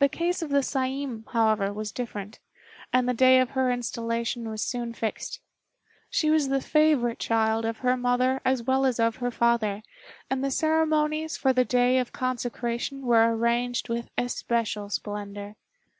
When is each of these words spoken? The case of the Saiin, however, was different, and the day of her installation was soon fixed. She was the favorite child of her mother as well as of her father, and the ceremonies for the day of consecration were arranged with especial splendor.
The 0.00 0.08
case 0.08 0.42
of 0.42 0.50
the 0.50 0.60
Saiin, 0.60 1.22
however, 1.28 1.72
was 1.72 1.92
different, 1.92 2.40
and 2.92 3.08
the 3.08 3.14
day 3.14 3.38
of 3.38 3.50
her 3.50 3.70
installation 3.70 4.48
was 4.48 4.60
soon 4.60 4.92
fixed. 4.92 5.38
She 6.10 6.30
was 6.32 6.48
the 6.48 6.60
favorite 6.60 7.20
child 7.20 7.64
of 7.64 7.78
her 7.78 7.96
mother 7.96 8.40
as 8.44 8.64
well 8.64 8.84
as 8.84 8.98
of 8.98 9.18
her 9.22 9.30
father, 9.30 9.84
and 10.28 10.42
the 10.42 10.50
ceremonies 10.50 11.36
for 11.36 11.52
the 11.52 11.64
day 11.64 11.98
of 11.98 12.10
consecration 12.10 13.02
were 13.02 13.32
arranged 13.36 13.88
with 13.88 14.10
especial 14.18 14.88
splendor. 14.88 15.54